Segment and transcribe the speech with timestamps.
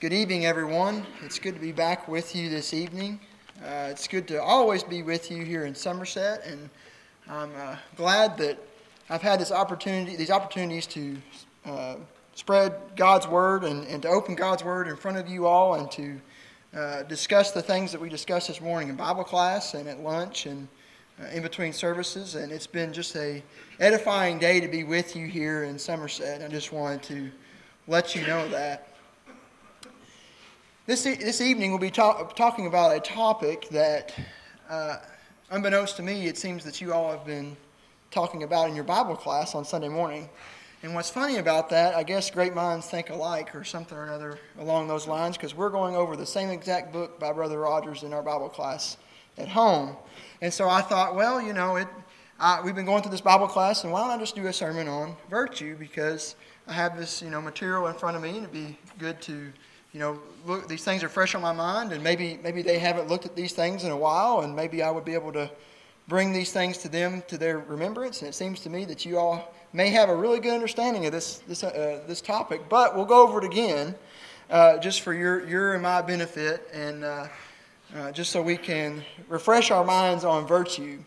[0.00, 1.06] Good evening, everyone.
[1.22, 3.20] It's good to be back with you this evening.
[3.62, 6.70] Uh, it's good to always be with you here in Somerset, and
[7.28, 8.58] I'm uh, glad that
[9.10, 11.16] I've had this opportunity, these opportunities to
[11.66, 11.96] uh,
[12.34, 15.90] spread God's word and, and to open God's word in front of you all, and
[15.90, 16.20] to
[16.74, 20.46] uh, discuss the things that we discussed this morning in Bible class and at lunch
[20.46, 20.66] and
[21.20, 22.36] uh, in between services.
[22.36, 23.42] And it's been just a
[23.80, 26.40] edifying day to be with you here in Somerset.
[26.40, 27.30] I just wanted to
[27.86, 28.89] let you know that.
[30.90, 34.12] This, this evening, we'll be talk, talking about a topic that,
[34.68, 34.96] uh,
[35.52, 37.56] unbeknownst to me, it seems that you all have been
[38.10, 40.28] talking about in your Bible class on Sunday morning.
[40.82, 44.40] And what's funny about that, I guess great minds think alike or something or another
[44.58, 48.12] along those lines, because we're going over the same exact book by Brother Rogers in
[48.12, 48.96] our Bible class
[49.38, 49.94] at home.
[50.42, 51.86] And so I thought, well, you know, it,
[52.64, 54.88] we've been going through this Bible class, and why don't I just do a sermon
[54.88, 55.76] on virtue?
[55.78, 56.34] Because
[56.66, 59.52] I have this, you know, material in front of me, and it'd be good to
[59.92, 63.08] you know, look, these things are fresh on my mind, and maybe maybe they haven't
[63.08, 65.50] looked at these things in a while, and maybe I would be able to
[66.06, 68.20] bring these things to them to their remembrance.
[68.20, 71.12] And it seems to me that you all may have a really good understanding of
[71.12, 73.96] this this uh, this topic, but we'll go over it again,
[74.48, 77.26] uh, just for your your and my benefit, and uh,
[77.96, 81.02] uh just so we can refresh our minds on virtue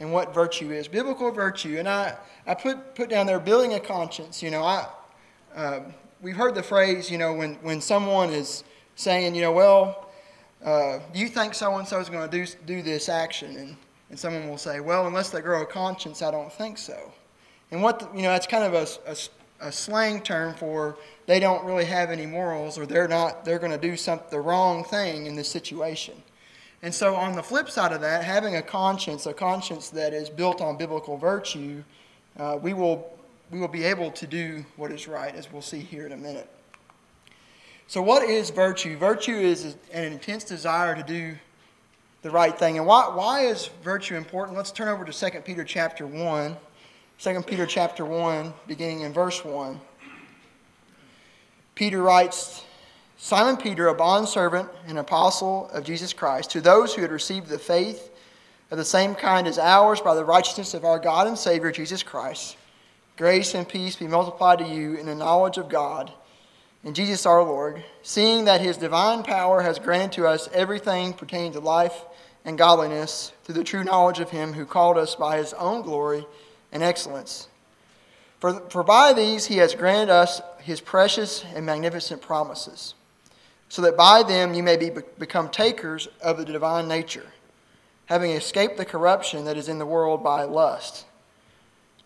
[0.00, 1.76] and what virtue is, biblical virtue.
[1.78, 2.16] And I
[2.48, 4.42] I put put down there building a conscience.
[4.42, 4.88] You know, I.
[5.54, 5.94] Um,
[6.24, 8.64] we've heard the phrase, you know, when, when someone is
[8.96, 10.08] saying, you know, well,
[10.64, 13.54] uh, you think so and so is going to do, do this action?
[13.56, 13.76] And,
[14.08, 17.12] and someone will say, well, unless they grow a conscience, I don't think so.
[17.70, 21.40] And what, the, you know, that's kind of a, a, a, slang term for they
[21.40, 24.82] don't really have any morals or they're not, they're going to do something, the wrong
[24.82, 26.14] thing in this situation.
[26.82, 30.28] And so, on the flip side of that, having a conscience, a conscience that is
[30.28, 31.82] built on biblical virtue,
[32.38, 33.10] uh, we will
[33.50, 36.16] we will be able to do what is right, as we'll see here in a
[36.16, 36.48] minute.
[37.86, 38.96] So, what is virtue?
[38.96, 41.36] Virtue is an intense desire to do
[42.22, 42.78] the right thing.
[42.78, 44.56] And why, why is virtue important?
[44.56, 46.56] Let's turn over to 2 Peter chapter 1.
[47.18, 49.80] 2 Peter chapter 1, beginning in verse 1.
[51.74, 52.64] Peter writes,
[53.18, 57.58] Simon Peter, a bondservant and apostle of Jesus Christ, to those who had received the
[57.58, 58.10] faith
[58.70, 62.02] of the same kind as ours by the righteousness of our God and Savior Jesus
[62.02, 62.56] Christ
[63.16, 66.12] Grace and peace be multiplied to you in the knowledge of God
[66.84, 71.52] and Jesus our Lord, seeing that his divine power has granted to us everything pertaining
[71.52, 72.04] to life
[72.44, 76.26] and godliness through the true knowledge of him who called us by his own glory
[76.72, 77.48] and excellence.
[78.38, 82.94] For, for by these he has granted us his precious and magnificent promises,
[83.70, 87.26] so that by them you may be, become takers of the divine nature,
[88.06, 91.06] having escaped the corruption that is in the world by lust.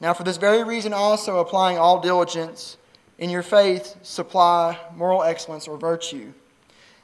[0.00, 2.76] Now, for this very reason, also applying all diligence,
[3.18, 6.32] in your faith, supply moral excellence or virtue,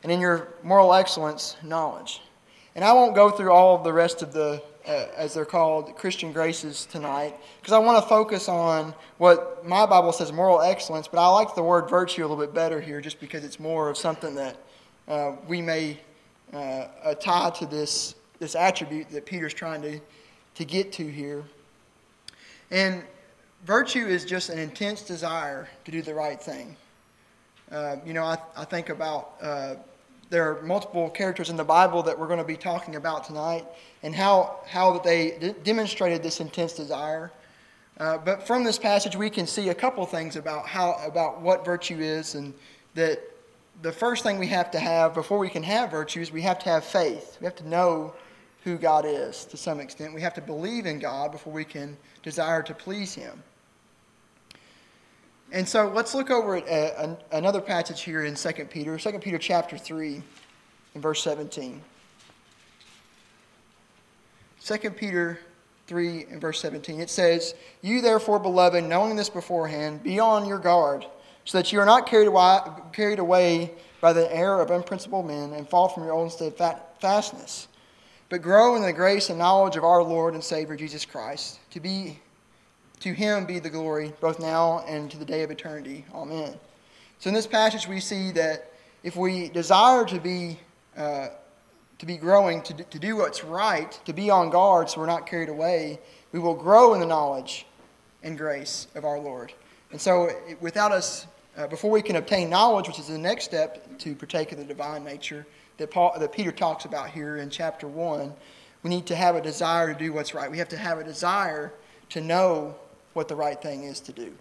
[0.02, 2.22] and in your moral excellence, knowledge.
[2.76, 5.96] And I won't go through all of the rest of the, uh, as they're called,
[5.96, 11.08] Christian graces tonight, because I want to focus on what my Bible says moral excellence,
[11.08, 13.88] but I like the word virtue a little bit better here just because it's more
[13.88, 14.56] of something that
[15.08, 15.98] uh, we may
[16.52, 20.00] uh, tie to this, this attribute that Peter's trying to,
[20.54, 21.44] to get to here.
[22.70, 23.02] And
[23.64, 26.76] virtue is just an intense desire to do the right thing.
[27.70, 29.74] Uh, you know, I, I think about uh,
[30.30, 33.64] there are multiple characters in the Bible that we're going to be talking about tonight
[34.02, 37.30] and how, how they d- demonstrated this intense desire.
[37.98, 41.64] Uh, but from this passage, we can see a couple things about, how, about what
[41.64, 42.52] virtue is, and
[42.94, 43.20] that
[43.82, 46.58] the first thing we have to have before we can have virtue is we have
[46.60, 47.36] to have faith.
[47.40, 48.14] We have to know
[48.64, 50.14] who God is to some extent.
[50.14, 53.40] We have to believe in God before we can desire to please Him.
[55.52, 59.18] And so let's look over at uh, a, another passage here in 2 Peter, 2
[59.20, 60.20] Peter chapter 3,
[60.94, 61.80] in verse 17.
[64.64, 65.38] 2 Peter
[65.86, 66.98] 3 and verse 17.
[66.98, 71.04] It says, You therefore, beloved, knowing this beforehand, be on your guard,
[71.44, 72.32] so that you are not carried
[72.92, 77.68] carried away by the error of unprincipled men and fall from your own steadfastness
[78.28, 81.60] but grow in the grace and knowledge of our Lord and Savior Jesus Christ.
[81.70, 82.18] To be
[83.00, 86.04] to him be the glory both now and to the day of eternity.
[86.14, 86.54] Amen.
[87.18, 90.58] So in this passage we see that if we desire to be
[90.96, 91.28] uh,
[91.98, 95.26] to be growing, to, to do what's right, to be on guard so we're not
[95.26, 95.98] carried away,
[96.32, 97.66] we will grow in the knowledge
[98.22, 99.52] and grace of our Lord.
[99.92, 100.30] And so,
[100.60, 101.26] without us,
[101.56, 104.64] uh, before we can obtain knowledge, which is the next step to partake of the
[104.64, 105.46] divine nature,
[105.78, 108.32] that, Paul, that Peter talks about here in chapter 1,
[108.82, 110.50] we need to have a desire to do what's right.
[110.50, 111.72] We have to have a desire
[112.10, 112.74] to know
[113.14, 114.34] what the right thing is to do.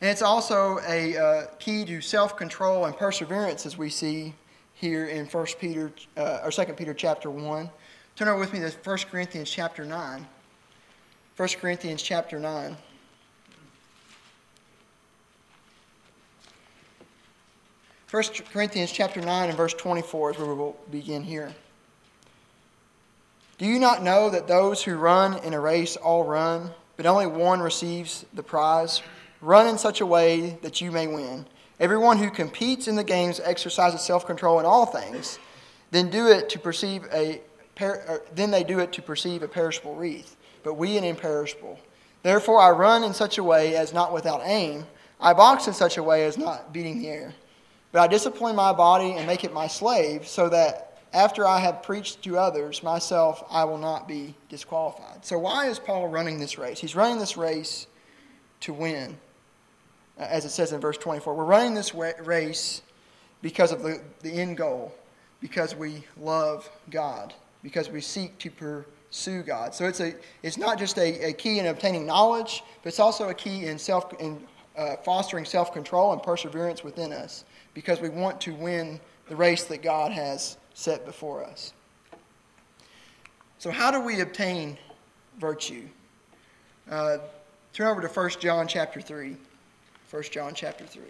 [0.00, 4.34] And it's also a uh, key to self control and perseverance, as we see
[4.74, 7.70] here in 1 Peter, uh, or 2 Peter chapter 1.
[8.16, 10.26] Turn over with me to 1 Corinthians chapter 9.
[11.36, 12.76] 1 Corinthians chapter 9.
[18.12, 21.54] First Corinthians chapter 9 and verse 24 is where we will begin here.
[23.62, 27.28] Do you not know that those who run in a race all run, but only
[27.28, 29.02] one receives the prize?
[29.40, 31.46] Run in such a way that you may win.
[31.78, 35.38] Everyone who competes in the games exercises self-control in all things.
[35.92, 37.40] Then do it to perceive a
[38.34, 41.78] then they do it to perceive a perishable wreath, but we an imperishable.
[42.24, 44.86] Therefore I run in such a way as not without aim.
[45.20, 47.32] I box in such a way as not beating the air.
[47.92, 51.82] But I discipline my body and make it my slave, so that after I have
[51.82, 55.24] preached to others, myself I will not be disqualified.
[55.24, 56.78] So, why is Paul running this race?
[56.78, 57.86] He's running this race
[58.60, 59.18] to win,
[60.16, 61.34] as it says in verse 24.
[61.34, 62.82] We're running this race
[63.42, 64.94] because of the, the end goal,
[65.40, 69.74] because we love God, because we seek to pursue God.
[69.74, 73.28] So, it's, a, it's not just a, a key in obtaining knowledge, but it's also
[73.28, 74.42] a key in, self, in
[74.76, 77.44] uh, fostering self control and perseverance within us
[77.74, 78.98] because we want to win
[79.28, 81.72] the race that God has set before us.
[83.58, 84.76] So, how do we obtain
[85.38, 85.84] virtue?
[86.90, 87.18] Uh,
[87.72, 89.36] turn over to 1 John chapter 3.
[90.10, 91.02] 1 John chapter 3.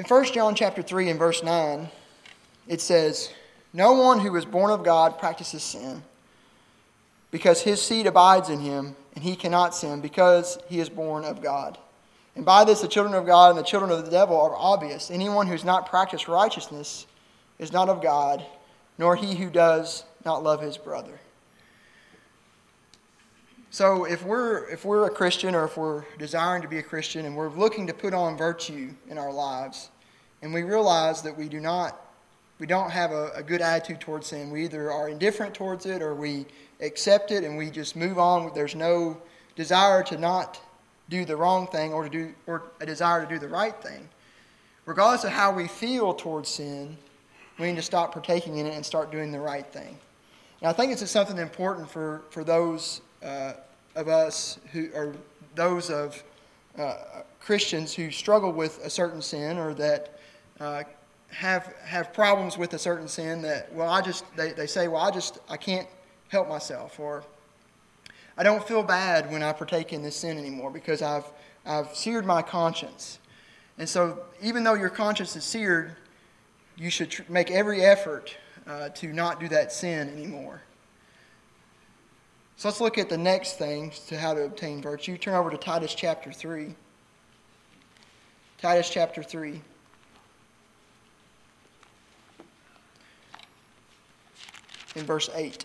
[0.00, 1.88] In 1 John chapter 3 and verse 9,
[2.66, 3.34] it says,
[3.74, 6.02] No one who is born of God practices sin,
[7.30, 11.42] because his seed abides in him, and he cannot sin because he is born of
[11.42, 11.78] God.
[12.36, 15.10] And by this, the children of God and the children of the devil are obvious.
[15.10, 17.06] Anyone who has not practiced righteousness
[17.58, 18.44] is not of God,
[18.98, 21.18] nor he who does not love his brother.
[23.72, 27.24] So, if we're, if we're a Christian or if we're desiring to be a Christian
[27.24, 29.90] and we're looking to put on virtue in our lives,
[30.42, 31.96] and we realize that we do not
[32.60, 34.50] we don't have a, a, good attitude towards sin.
[34.50, 36.44] We either are indifferent towards it or we
[36.80, 38.50] accept it and we just move on.
[38.54, 39.16] There's no
[39.56, 40.60] desire to not
[41.08, 44.08] do the wrong thing or to do or a desire to do the right thing.
[44.86, 46.96] Regardless of how we feel towards sin,
[47.58, 49.98] we need to stop partaking in it and start doing the right thing.
[50.60, 53.52] And I think it's something important for, for those uh,
[53.94, 55.12] of us who are
[55.54, 56.22] those of
[56.78, 56.96] uh,
[57.40, 60.18] Christians who struggle with a certain sin or that
[60.60, 60.84] uh,
[61.28, 65.02] have have problems with a certain sin that well I just they, they say well
[65.02, 65.88] I just I can't
[66.30, 67.24] help myself or
[68.36, 71.26] I don't feel bad when I partake in this sin anymore because I've
[71.66, 73.18] I've seared my conscience.
[73.76, 75.94] And so even though your conscience is seared,
[76.76, 78.34] you should tr- make every effort
[78.66, 80.62] uh, to not do that sin anymore.
[82.56, 85.18] So let's look at the next thing to how to obtain virtue.
[85.18, 86.74] Turn over to Titus chapter 3.
[88.58, 89.60] Titus chapter 3.
[94.96, 95.64] in verse 8.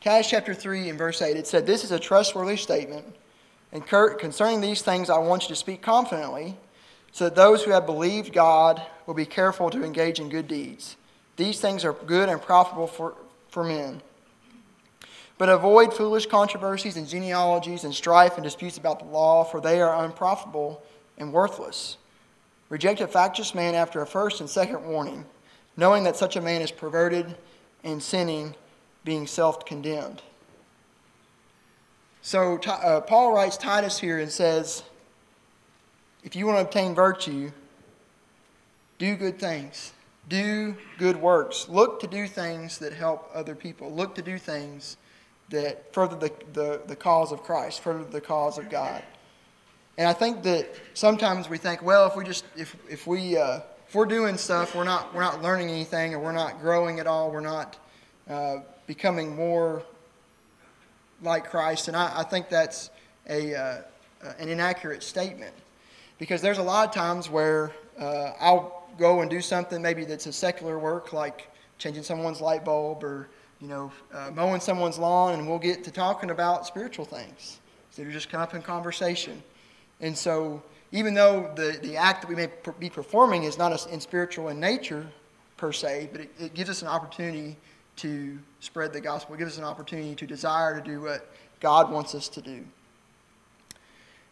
[0.00, 3.04] Titus chapter 3 and verse 8, it said, This is a trustworthy statement.
[3.72, 6.56] And concerning these things, I want you to speak confidently,
[7.12, 10.96] so that those who have believed God will be careful to engage in good deeds.
[11.36, 13.14] These things are good and profitable for,
[13.50, 14.02] for men.
[15.36, 19.80] But avoid foolish controversies and genealogies and strife and disputes about the law, for they
[19.80, 20.82] are unprofitable
[21.16, 21.96] and worthless.
[22.68, 25.24] Reject a factious man after a first and second warning
[25.78, 27.36] knowing that such a man is perverted
[27.84, 28.52] and sinning,
[29.08, 30.20] being self condemned.
[32.20, 34.82] So uh, Paul writes Titus here and says,
[36.22, 37.50] if you want to obtain virtue,
[38.98, 39.94] do good things.
[40.28, 41.70] Do good works.
[41.70, 43.90] Look to do things that help other people.
[43.90, 44.98] Look to do things
[45.48, 49.02] that further the, the, the cause of Christ, further the cause of God.
[49.96, 53.60] And I think that sometimes we think, well, if we just if if we uh,
[53.88, 57.06] if we're doing stuff, we're not, we're not learning anything or we're not growing at
[57.06, 57.30] all.
[57.30, 57.78] We're not
[58.28, 59.84] uh, becoming more
[61.22, 61.86] like Christ.
[61.86, 62.90] And I, I think that's
[63.28, 63.82] a, uh,
[64.40, 65.54] an inaccurate statement
[66.18, 70.26] because there's a lot of times where uh, I'll go and do something maybe that's
[70.26, 73.28] a secular work like changing someone's light bulb or
[73.60, 77.60] you know uh, mowing someone's lawn and we'll get to talking about spiritual things
[77.92, 79.40] so they just come up in conversation
[80.00, 82.48] and so even though the, the act that we may
[82.80, 85.06] be performing is not in spiritual in nature
[85.56, 87.56] per se, but it, it gives us an opportunity
[87.98, 89.34] to spread the gospel.
[89.34, 91.28] It gives us an opportunity to desire to do what
[91.60, 92.64] God wants us to do.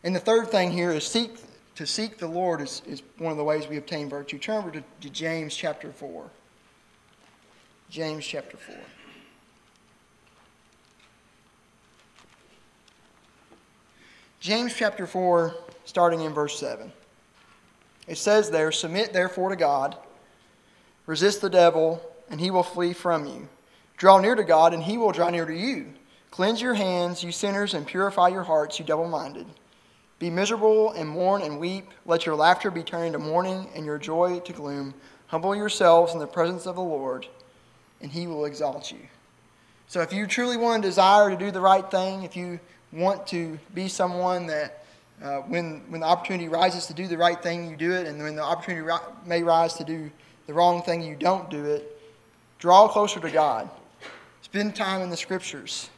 [0.04, 1.36] And the third thing here is seek
[1.76, 4.38] to seek the Lord is, is one of the ways we obtain virtue.
[4.38, 6.24] Turn over to, to James chapter 4.
[7.90, 8.74] James chapter 4.
[14.40, 15.54] James chapter 4,
[15.84, 16.92] starting in verse 7.
[18.06, 19.96] It says there, Submit therefore to God,
[21.06, 23.48] resist the devil, and he will flee from you.
[23.96, 25.92] Draw near to God, and he will draw near to you.
[26.30, 29.46] Cleanse your hands, you sinners, and purify your hearts, you double minded.
[30.18, 31.90] Be miserable and mourn and weep.
[32.04, 34.94] Let your laughter be turned into mourning and your joy to gloom.
[35.28, 37.26] Humble yourselves in the presence of the Lord,
[38.00, 39.00] and he will exalt you.
[39.88, 42.60] So, if you truly want to desire to do the right thing, if you
[42.92, 44.84] want to be someone that
[45.22, 48.22] uh, when, when the opportunity rises to do the right thing, you do it, and
[48.22, 50.10] when the opportunity ri- may rise to do
[50.46, 51.98] the wrong thing, you don't do it,
[52.58, 53.70] draw closer to God.
[54.56, 55.90] Spend time in the scriptures.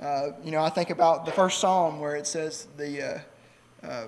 [0.00, 3.02] Uh, you know, I think about the first psalm where it says the.
[3.02, 3.18] Uh,
[3.84, 4.06] uh,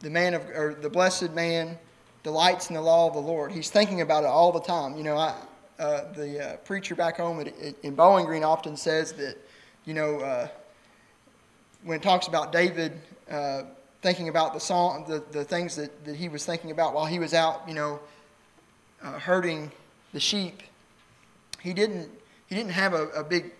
[0.00, 1.78] the man of or the blessed man
[2.24, 3.52] delights in the law of the Lord.
[3.52, 4.96] He's thinking about it all the time.
[4.96, 5.32] You know, I,
[5.78, 7.54] uh, the uh, preacher back home at,
[7.84, 9.36] in Bowling Green often says that,
[9.84, 10.48] you know, uh,
[11.84, 13.00] when it talks about David
[14.02, 17.20] thinking about the song, the, the things that, that he was thinking about while he
[17.20, 18.00] was out, you know,
[19.00, 19.70] herding
[20.12, 20.64] the sheep,
[21.60, 22.10] he didn't
[22.54, 23.50] he didn't have a, a big,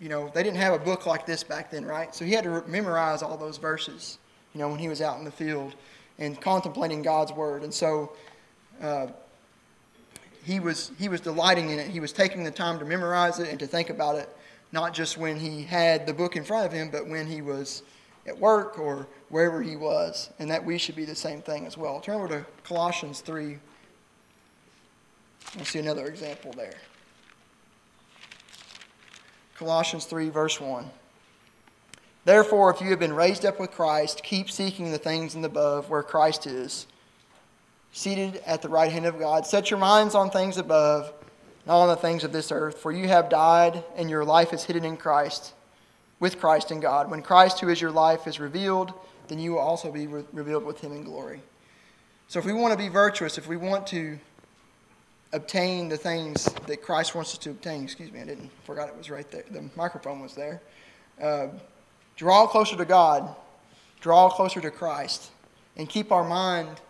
[0.00, 2.14] you know, they didn't have a book like this back then, right?
[2.14, 4.16] So he had to memorize all those verses
[4.54, 5.74] you know, when he was out in the field
[6.18, 7.62] and contemplating God's word.
[7.62, 8.12] And so
[8.80, 9.08] uh,
[10.44, 11.88] he, was, he was delighting in it.
[11.88, 14.34] He was taking the time to memorize it and to think about it,
[14.72, 17.82] not just when he had the book in front of him, but when he was
[18.26, 20.30] at work or wherever he was.
[20.38, 22.00] And that we should be the same thing as well.
[22.00, 23.58] Turn over to Colossians 3.
[25.54, 26.76] We'll see another example there.
[29.58, 30.88] Colossians 3, verse 1.
[32.24, 35.48] Therefore, if you have been raised up with Christ, keep seeking the things in the
[35.48, 36.86] above where Christ is,
[37.90, 39.46] seated at the right hand of God.
[39.46, 41.12] Set your minds on things above,
[41.66, 44.62] not on the things of this earth, for you have died, and your life is
[44.62, 45.54] hidden in Christ,
[46.20, 47.10] with Christ in God.
[47.10, 48.92] When Christ, who is your life, is revealed,
[49.26, 51.42] then you will also be re- revealed with him in glory.
[52.28, 54.20] So, if we want to be virtuous, if we want to
[55.32, 58.96] obtain the things that Christ wants us to obtain, excuse me, I didn't forgot it
[58.96, 59.44] was right there.
[59.50, 60.62] The microphone was there.
[61.20, 61.48] Uh,
[62.16, 63.34] draw closer to God,
[64.00, 65.30] draw closer to Christ,
[65.76, 66.80] and keep our mind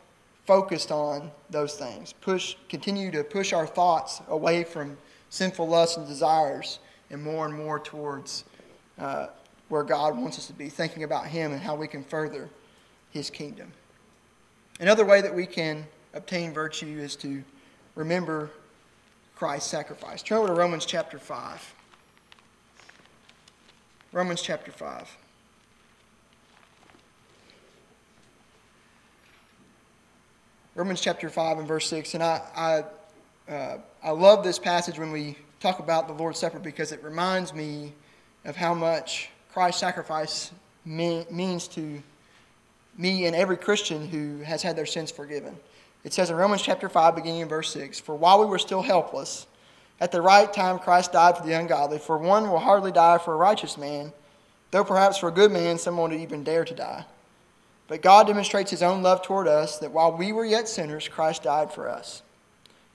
[0.46, 2.12] focused on those things.
[2.12, 4.96] Push, continue to push our thoughts away from
[5.30, 6.78] sinful lusts and desires
[7.10, 8.44] and more and more towards
[8.98, 9.26] uh,
[9.68, 12.48] where God wants us to be, thinking about Him and how we can further
[13.10, 13.72] His kingdom.
[14.80, 17.42] Another way that we can obtain virtue is to
[17.98, 18.48] remember
[19.34, 20.22] Christ's sacrifice.
[20.22, 21.74] Turn over to Romans chapter 5.
[24.12, 25.16] Romans chapter 5.
[30.76, 32.14] Romans chapter 5 and verse 6.
[32.14, 32.84] And I,
[33.48, 37.02] I, uh, I love this passage when we talk about the Lord's Supper because it
[37.02, 37.92] reminds me
[38.44, 40.52] of how much Christ's sacrifice
[40.84, 42.00] means to
[42.96, 45.56] me and every Christian who has had their sins forgiven.
[46.04, 48.82] It says in Romans chapter 5, beginning in verse 6 For while we were still
[48.82, 49.46] helpless,
[50.00, 53.34] at the right time, Christ died for the ungodly, for one will hardly die for
[53.34, 54.12] a righteous man,
[54.70, 57.04] though perhaps for a good man someone would even dare to die.
[57.88, 61.42] But God demonstrates his own love toward us, that while we were yet sinners, Christ
[61.42, 62.22] died for us.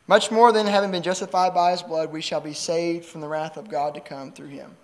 [0.08, 3.28] Much more than having been justified by his blood, we shall be saved from the
[3.28, 4.76] wrath of God to come through him.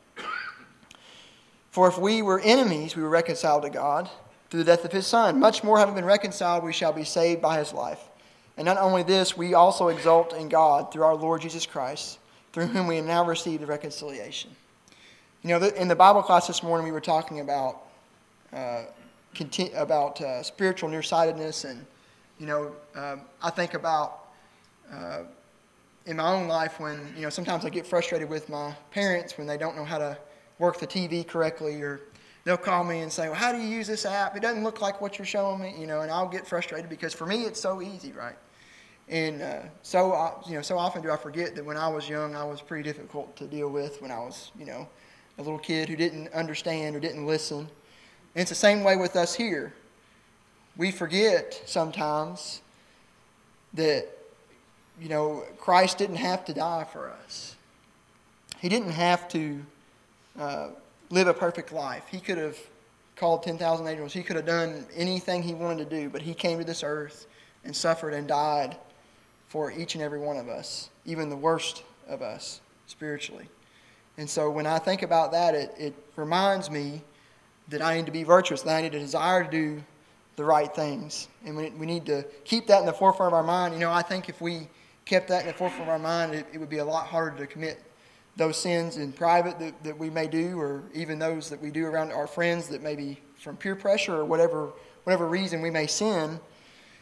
[1.72, 4.10] For if we were enemies, we were reconciled to God
[4.50, 5.40] through the death of his Son.
[5.40, 8.09] Much more having been reconciled, we shall be saved by his life.
[8.60, 12.20] And not only this, we also exult in God through our Lord Jesus Christ,
[12.52, 14.50] through whom we have now received the reconciliation.
[15.44, 17.84] You know, in the Bible class this morning, we were talking about
[18.52, 18.84] uh,
[19.76, 21.86] about uh, spiritual nearsightedness, and
[22.38, 24.26] you know, um, I think about
[24.94, 25.20] uh,
[26.06, 29.48] in my own life when you know sometimes I get frustrated with my parents when
[29.48, 30.18] they don't know how to
[30.58, 32.02] work the TV correctly, or
[32.44, 34.36] they'll call me and say, "Well, how do you use this app?
[34.36, 37.14] It doesn't look like what you're showing me," you know, and I'll get frustrated because
[37.14, 38.36] for me it's so easy, right?
[39.10, 42.08] And uh, so, uh, you know, so often do I forget that when I was
[42.08, 44.88] young, I was pretty difficult to deal with when I was, you know,
[45.40, 47.58] a little kid who didn't understand or didn't listen.
[47.60, 47.68] And
[48.36, 49.74] it's the same way with us here.
[50.78, 52.62] We forget sometimes
[53.74, 54.08] that,
[55.02, 57.56] you know, Christ didn't have to die for us.
[58.60, 59.66] He didn't have to
[60.40, 60.68] uh,
[61.10, 62.04] live a perfect life.
[62.12, 62.58] He could have
[63.16, 64.14] called 10,000 angels.
[64.14, 67.26] He could have done anything he wanted to do, but he came to this earth
[67.64, 68.78] and suffered and died
[69.50, 73.50] for each and every one of us, even the worst of us spiritually.
[74.18, 77.02] And so when I think about that, it, it reminds me
[77.70, 79.84] that I need to be virtuous, that I need to desire to do
[80.36, 81.28] the right things.
[81.46, 83.74] And we, we need to keep that in the forefront of our mind.
[83.74, 84.68] You know, I think if we
[85.06, 87.38] kept that in the forefront of our mind, it, it would be a lot harder
[87.38, 87.82] to commit
[88.38, 91.86] those sins in private that, that we may do, or even those that we do
[91.86, 94.72] around our friends that maybe from peer pressure or whatever,
[95.04, 96.40] whatever reason we may sin.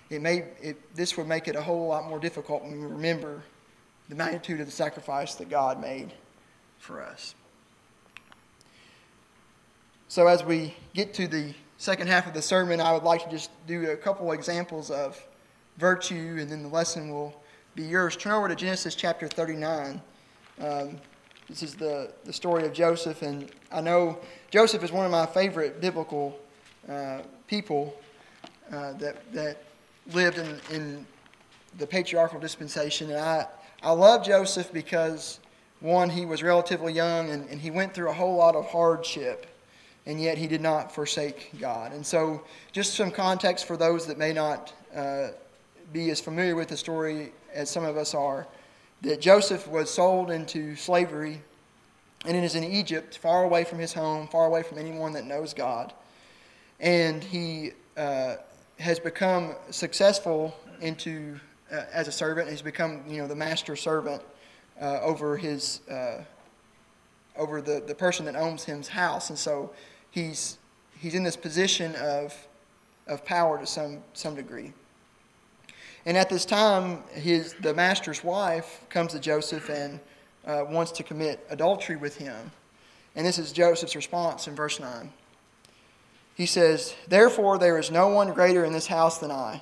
[0.10, 3.44] It may, it, this would make it a whole lot more difficult when we remember
[4.10, 6.14] the magnitude of the sacrifice that God made
[6.80, 7.36] for us.
[10.08, 13.30] So, as we get to the second half of the sermon, I would like to
[13.30, 15.22] just do a couple examples of
[15.78, 17.40] virtue, and then the lesson will
[17.76, 18.16] be yours.
[18.16, 20.02] Turn over to Genesis chapter 39.
[20.62, 20.98] Um,
[21.50, 24.18] this is the, the story of Joseph, and I know
[24.50, 26.40] Joseph is one of my favorite biblical
[26.90, 27.94] uh, people
[28.72, 29.64] uh, that, that
[30.14, 31.06] lived in, in
[31.78, 33.12] the patriarchal dispensation.
[33.12, 33.48] And I,
[33.84, 35.40] I love Joseph because,
[35.80, 39.46] one, he was relatively young and, and he went through a whole lot of hardship
[40.06, 41.92] and yet he did not forsake God.
[41.92, 45.30] And so, just some context for those that may not uh,
[45.92, 48.48] be as familiar with the story as some of us are
[49.02, 51.42] that Joseph was sold into slavery
[52.26, 55.26] and it is in Egypt, far away from his home, far away from anyone that
[55.26, 55.94] knows God.
[56.80, 58.38] And he uh,
[58.80, 61.40] has become successful into
[61.72, 62.50] uh, as a servant.
[62.50, 64.22] He's become, you know, the master servant
[64.80, 66.24] uh, over his uh,
[67.38, 69.30] over the, the person that owns his house.
[69.30, 69.72] And so
[70.12, 70.58] he's,
[71.00, 72.36] he's in this position of,
[73.06, 74.74] of power to some, some degree.
[76.06, 80.00] And at this time, his, the master's wife comes to Joseph and
[80.46, 82.52] uh, wants to commit adultery with him.
[83.16, 85.12] And this is Joseph's response in verse 9.
[86.38, 89.62] He says, Therefore, there is no one greater in this house than I.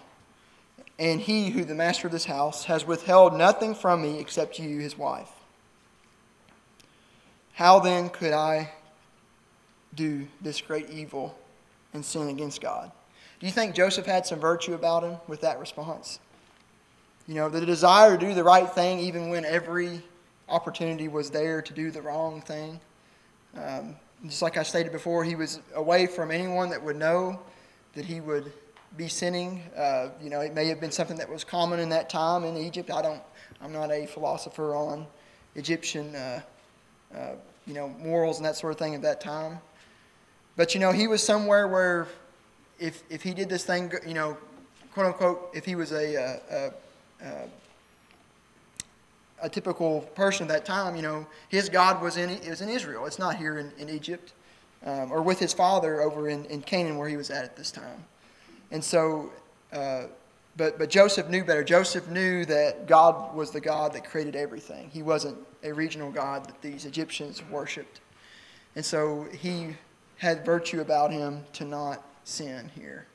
[0.99, 4.79] And he, who the master of this house, has withheld nothing from me except you,
[4.79, 5.31] his wife.
[7.53, 8.71] How then could I
[9.95, 11.35] do this great evil
[11.93, 12.91] and sin against God.
[13.39, 16.19] Do you think Joseph had some virtue about him with that response?
[17.27, 20.01] You know, the desire to do the right thing even when every
[20.47, 22.79] opportunity was there to do the wrong thing.
[23.57, 27.39] Um, just like I stated before, he was away from anyone that would know
[27.93, 28.51] that he would
[28.97, 29.63] be sinning.
[29.75, 32.57] Uh, you know, it may have been something that was common in that time in
[32.57, 32.89] Egypt.
[32.91, 33.21] I don't,
[33.61, 35.05] I'm not a philosopher on
[35.55, 36.41] Egyptian, uh,
[37.15, 37.31] uh,
[37.65, 39.59] you know, morals and that sort of thing at that time.
[40.55, 42.07] But you know, he was somewhere where
[42.79, 44.37] if, if he did this thing, you know,
[44.93, 46.71] quote unquote, if he was a, a,
[47.25, 47.47] a,
[49.45, 53.05] a typical person at that time, you know, his God was in, was in Israel.
[53.05, 54.33] It's not here in, in Egypt
[54.83, 57.69] um, or with his father over in, in Canaan where he was at at this
[57.69, 58.03] time.
[58.71, 59.31] And so,
[59.71, 60.05] uh,
[60.57, 61.63] but, but Joseph knew better.
[61.63, 64.89] Joseph knew that God was the God that created everything.
[64.91, 67.99] He wasn't a regional God that these Egyptians worshipped.
[68.75, 69.75] And so he
[70.17, 73.05] had virtue about him to not sin here.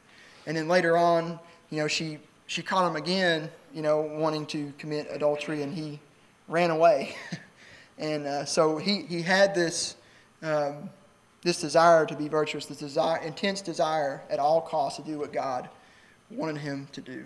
[0.47, 1.41] And then later on,
[1.71, 5.99] you know, she, she caught him again, you know, wanting to commit adultery, and he
[6.51, 7.17] ran away.
[7.99, 9.97] and uh, so he, he had this,
[10.43, 10.91] um,
[11.43, 15.33] this desire to be virtuous, this desire, intense desire at all costs to do what
[15.33, 15.71] God
[16.31, 17.25] wanted him to do.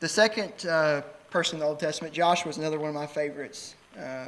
[0.00, 3.74] The second uh, person in the Old Testament, Joshua, is another one of my favorites.
[3.98, 4.26] Uh,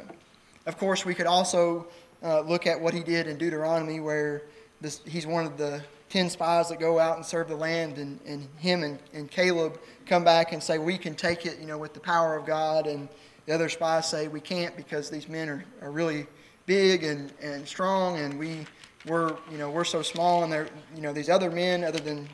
[0.65, 1.87] of course, we could also
[2.23, 4.43] uh, look at what he did in Deuteronomy, where
[4.81, 8.19] this, he's one of the 10 spies that go out and serve the land, and,
[8.25, 11.77] and him and, and Caleb come back and say, We can take it, you know,
[11.77, 12.87] with the power of God.
[12.87, 13.07] And
[13.49, 16.27] the other spies say, We can't because these men are, are really
[16.67, 18.67] big and, and strong, and we,
[19.07, 20.43] we're, you know, we're so small.
[20.43, 22.29] And they're, you know, these other men, other than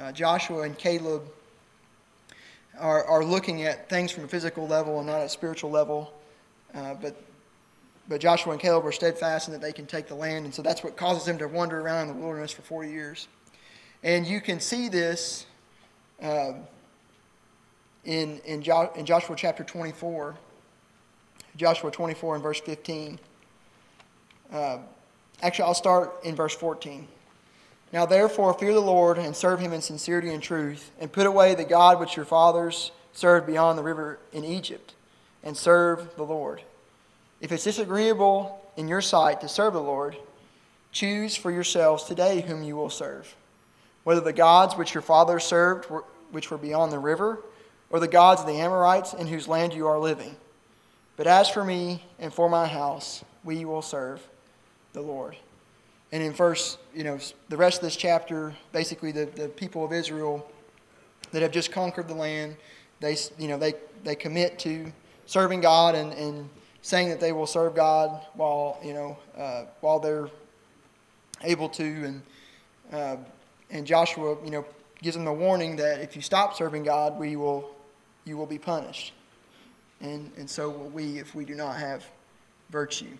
[0.00, 1.28] uh, Joshua and Caleb,
[2.78, 6.14] are, are looking at things from a physical level and not a spiritual level.
[6.74, 7.22] Uh, but
[8.08, 10.62] but Joshua and Caleb are steadfast in that they can take the land, and so
[10.62, 13.28] that's what causes them to wander around in the wilderness for 40 years.
[14.02, 15.44] And you can see this
[16.22, 16.62] um,
[18.08, 20.34] in, in, jo- in Joshua chapter 24.
[21.56, 23.20] Joshua 24 and verse 15.
[24.50, 24.78] Uh,
[25.42, 27.06] actually, I'll start in verse 14.
[27.92, 31.54] Now, therefore, fear the Lord and serve him in sincerity and truth, and put away
[31.54, 34.94] the God which your fathers served beyond the river in Egypt,
[35.42, 36.62] and serve the Lord.
[37.42, 40.16] If it's disagreeable in your sight to serve the Lord,
[40.92, 43.34] choose for yourselves today whom you will serve,
[44.04, 47.40] whether the gods which your fathers served, were, which were beyond the river,
[47.90, 50.36] or the gods of the Amorites in whose land you are living.
[51.16, 54.26] But as for me and for my house, we will serve
[54.92, 55.36] the Lord.
[56.12, 59.92] And in verse, you know, the rest of this chapter, basically the, the people of
[59.92, 60.48] Israel
[61.32, 62.56] that have just conquered the land,
[63.00, 63.74] they, you know, they,
[64.04, 64.92] they commit to
[65.26, 66.48] serving God and, and
[66.82, 70.28] saying that they will serve God while you know uh, while they're
[71.42, 72.22] able to, and
[72.92, 73.16] uh,
[73.70, 74.64] and Joshua, you know,
[75.02, 77.70] gives them the warning that if you stop serving God, we will,
[78.24, 79.12] you will be punished.
[80.00, 82.04] And, and so will we if we do not have
[82.70, 83.16] virtue.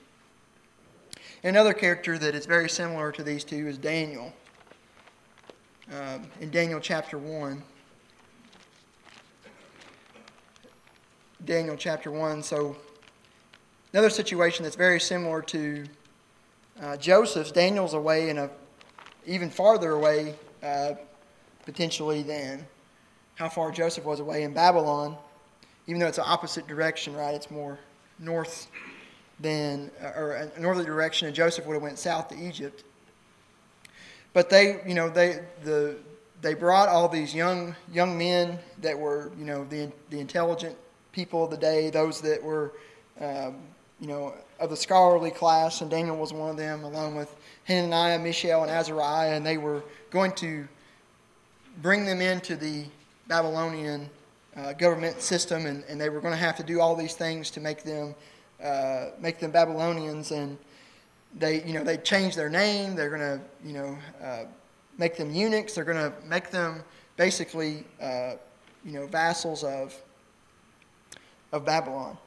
[1.42, 4.32] Another character that is very similar to these two is Daniel.
[5.92, 7.62] Um, in Daniel chapter 1.
[11.44, 12.42] Daniel chapter 1.
[12.42, 12.76] So,
[13.92, 15.84] another situation that's very similar to
[16.82, 17.52] uh, Joseph's.
[17.52, 18.50] Daniel's away in a
[19.26, 20.92] even farther away, uh,
[21.64, 22.66] potentially, than
[23.38, 25.16] how far Joseph was away in Babylon.
[25.86, 27.34] Even though it's the opposite direction, right?
[27.34, 27.78] It's more
[28.18, 28.66] north
[29.40, 32.84] than, or a northerly direction, and Joseph would have went south to Egypt.
[34.34, 35.96] But they, you know, they the
[36.42, 40.76] they brought all these young young men that were, you know, the the intelligent
[41.12, 42.72] people of the day, those that were,
[43.20, 43.56] um,
[44.00, 48.18] you know, of the scholarly class, and Daniel was one of them, along with Hananiah,
[48.18, 50.68] Mishael, and Azariah, and they were going to
[51.80, 52.84] bring them into the
[53.28, 54.08] Babylonian
[54.56, 57.50] uh, government system, and, and they were going to have to do all these things
[57.50, 58.14] to make them
[58.62, 60.58] uh, make them Babylonians, and
[61.38, 62.96] they, you know, they change their name.
[62.96, 64.44] They're going to, you know, uh,
[64.96, 65.74] make them eunuchs.
[65.74, 66.82] They're going to make them
[67.16, 68.32] basically, uh,
[68.84, 69.94] you know, vassals of
[71.52, 72.18] of Babylon.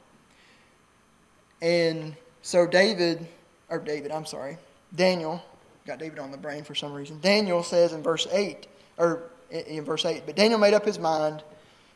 [1.61, 3.27] And so David,
[3.69, 4.57] or David, I'm sorry,
[4.95, 5.43] Daniel,
[5.85, 7.19] got David on the brain for some reason.
[7.19, 11.43] Daniel says in verse 8, or in verse 8, but Daniel made up his mind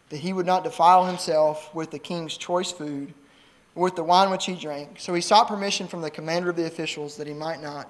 [0.10, 3.14] that he would not defile himself with the king's choice food
[3.76, 5.00] with the wine which he drank.
[5.00, 7.90] So he sought permission from the commander of the officials that he might not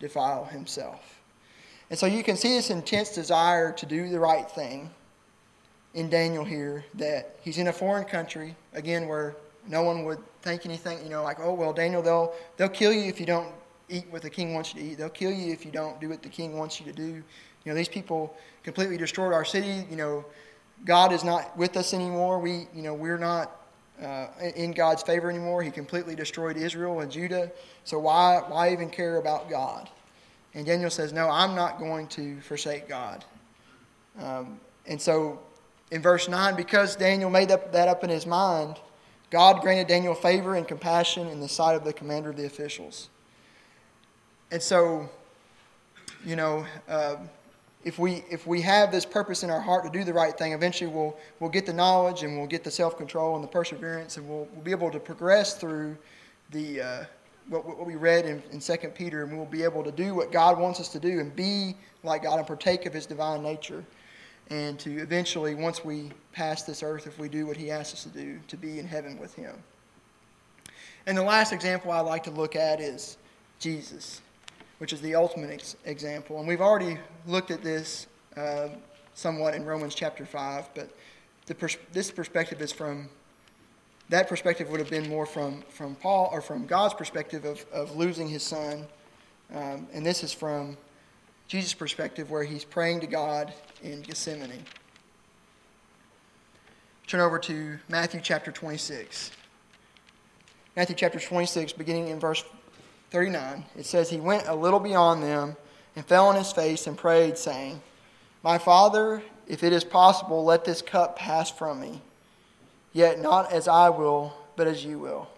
[0.00, 1.20] defile himself.
[1.90, 4.90] And so you can see this intense desire to do the right thing
[5.94, 9.36] in Daniel here that he's in a foreign country, again, where
[9.68, 13.02] no one would think anything, you know, like, oh, well, Daniel, they'll, they'll kill you
[13.02, 13.52] if you don't
[13.88, 14.98] eat what the king wants you to eat.
[14.98, 17.22] They'll kill you if you don't do what the king wants you to do.
[17.66, 19.84] You know, these people completely destroyed our city.
[19.90, 20.24] You know,
[20.84, 22.38] God is not with us anymore.
[22.38, 23.60] We, you know, we're not
[24.00, 25.64] uh, in God's favor anymore.
[25.64, 27.50] He completely destroyed Israel and Judah.
[27.82, 29.88] So why, why even care about God?
[30.54, 33.24] And Daniel says, No, I'm not going to forsake God.
[34.20, 35.40] Um, and so
[35.90, 38.76] in verse 9, because Daniel made up, that up in his mind,
[39.30, 43.08] God granted Daniel favor and compassion in the sight of the commander of the officials.
[44.52, 45.10] And so,
[46.24, 47.16] you know, uh,
[47.86, 50.52] if we if we have this purpose in our heart to do the right thing,
[50.52, 54.16] eventually we'll we'll get the knowledge and we'll get the self control and the perseverance,
[54.16, 55.96] and we'll, we'll be able to progress through
[56.50, 57.04] the uh,
[57.48, 60.32] what, what we read in, in 2 Peter, and we'll be able to do what
[60.32, 63.84] God wants us to do and be like God and partake of His divine nature,
[64.50, 68.02] and to eventually, once we pass this earth, if we do what He asks us
[68.02, 69.54] to do, to be in heaven with Him.
[71.06, 73.16] And the last example I'd like to look at is
[73.60, 74.22] Jesus
[74.78, 76.38] which is the ultimate ex- example.
[76.38, 78.68] And we've already looked at this uh,
[79.14, 80.90] somewhat in Romans chapter 5, but
[81.58, 83.08] pers- this perspective is from,
[84.08, 87.96] that perspective would have been more from, from Paul, or from God's perspective of, of
[87.96, 88.86] losing his son.
[89.54, 90.76] Um, and this is from
[91.48, 94.64] Jesus' perspective, where he's praying to God in Gethsemane.
[97.06, 99.30] Turn over to Matthew chapter 26.
[100.74, 102.44] Matthew chapter 26, beginning in verse
[103.16, 105.56] 39, it says, He went a little beyond them
[105.96, 107.80] and fell on his face and prayed, saying,
[108.42, 112.02] My Father, if it is possible, let this cup pass from me.
[112.92, 115.30] Yet not as I will, but as you will.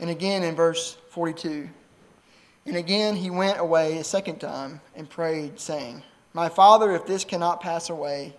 [0.00, 1.68] And again in verse 42,
[2.64, 7.26] and again he went away a second time and prayed, saying, My Father, if this
[7.26, 8.32] cannot pass away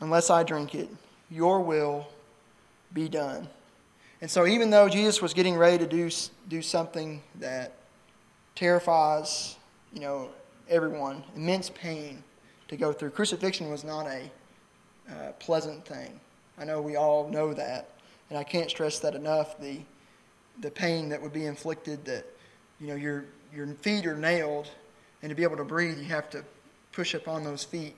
[0.00, 0.88] unless I drink it,
[1.30, 2.06] your will
[2.94, 3.48] be done.
[4.20, 6.10] And so, even though Jesus was getting ready to do,
[6.48, 7.74] do something that
[8.54, 9.56] terrifies,
[9.92, 10.30] you know,
[10.68, 12.22] everyone, immense pain
[12.68, 14.30] to go through, crucifixion was not a
[15.10, 16.18] uh, pleasant thing.
[16.58, 17.90] I know we all know that,
[18.30, 19.60] and I can't stress that enough.
[19.60, 19.80] The
[20.62, 22.24] the pain that would be inflicted, that
[22.80, 24.70] you know, your your feet are nailed,
[25.22, 26.42] and to be able to breathe, you have to
[26.92, 27.94] push up on those feet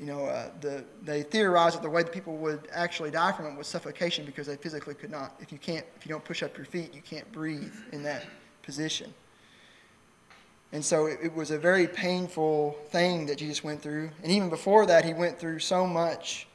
[0.00, 3.44] you know, uh, the, they theorized that the way that people would actually die from
[3.44, 5.34] it was suffocation because they physically could not.
[5.40, 8.24] If you can't, if you don't push up your feet, you can't breathe in that
[8.62, 9.12] position.
[10.72, 14.10] And so it, it was a very painful thing that Jesus went through.
[14.22, 16.46] And even before that, he went through so much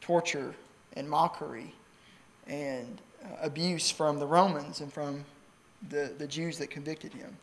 [0.00, 0.54] torture
[0.94, 1.74] and mockery
[2.46, 5.26] and uh, abuse from the Romans and from
[5.90, 7.36] the, the Jews that convicted him.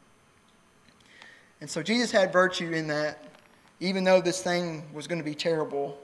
[1.62, 3.35] And so Jesus had virtue in that
[3.80, 5.98] even though this thing was going to be terrible,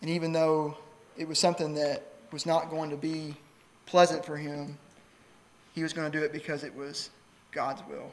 [0.00, 0.76] and even though
[1.16, 3.34] it was something that was not going to be
[3.86, 4.76] pleasant for him,
[5.74, 7.10] he was going to do it because it was
[7.52, 8.12] God's will.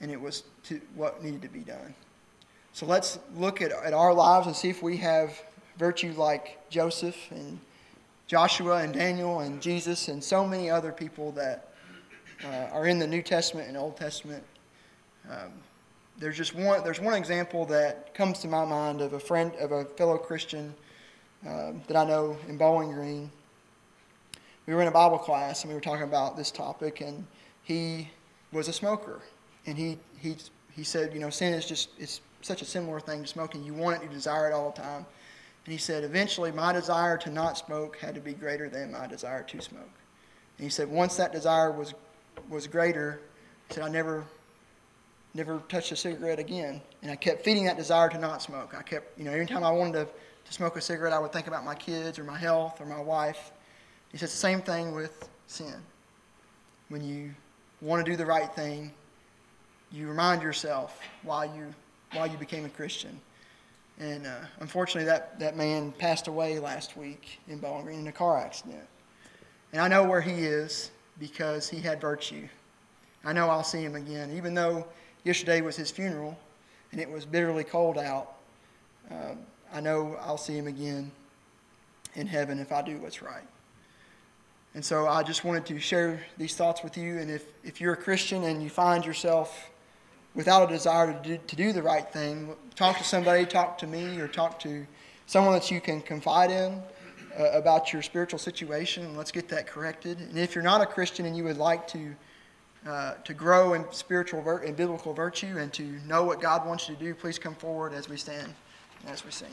[0.00, 1.94] and it was to what needed to be done.
[2.72, 5.40] So let's look at, at our lives and see if we have
[5.78, 7.58] virtue like Joseph and
[8.26, 11.72] Joshua and Daniel and Jesus and so many other people that
[12.44, 14.42] uh, are in the New Testament and Old Testament.
[15.30, 15.52] Um,
[16.18, 16.82] there's just one.
[16.82, 20.74] There's one example that comes to my mind of a friend of a fellow Christian
[21.46, 23.30] um, that I know in Bowling Green.
[24.66, 27.26] We were in a Bible class and we were talking about this topic, and
[27.62, 28.10] he
[28.52, 29.20] was a smoker,
[29.66, 30.36] and he he
[30.72, 33.64] he said, you know, sin is just it's such a similar thing to smoking.
[33.64, 35.06] You want it, you desire it all the time.
[35.64, 39.08] And he said, eventually, my desire to not smoke had to be greater than my
[39.08, 39.82] desire to smoke.
[40.58, 41.92] And he said, once that desire was
[42.48, 43.20] was greater,
[43.68, 44.24] he said, I never
[45.36, 46.80] never touched a cigarette again.
[47.02, 48.74] And I kept feeding that desire to not smoke.
[48.76, 50.08] I kept, you know, every time I wanted to,
[50.46, 53.00] to smoke a cigarette, I would think about my kids or my health or my
[53.00, 53.52] wife.
[54.10, 55.74] He said the same thing with sin.
[56.88, 57.34] When you
[57.80, 58.92] want to do the right thing,
[59.92, 61.72] you remind yourself why you
[62.12, 63.20] why you became a Christian.
[63.98, 68.12] And uh, unfortunately, that, that man passed away last week in Bowling Green in a
[68.12, 68.84] car accident.
[69.72, 72.46] And I know where he is because he had virtue.
[73.24, 74.86] I know I'll see him again, even though
[75.26, 76.38] yesterday was his funeral
[76.92, 78.34] and it was bitterly cold out.
[79.10, 79.34] Uh,
[79.72, 81.10] I know I'll see him again
[82.14, 83.42] in heaven if I do what's right.
[84.74, 87.18] And so I just wanted to share these thoughts with you.
[87.18, 89.70] And if, if you're a Christian and you find yourself
[90.34, 93.86] without a desire to do, to do the right thing, talk to somebody, talk to
[93.86, 94.86] me, or talk to
[95.26, 96.80] someone that you can confide in
[97.36, 99.04] uh, about your spiritual situation.
[99.06, 100.20] And let's get that corrected.
[100.20, 102.14] And if you're not a Christian and you would like to,
[102.88, 106.94] uh, to grow in spiritual in biblical virtue and to know what God wants you
[106.96, 108.54] to do, please come forward as we stand
[109.02, 109.48] and as we sing.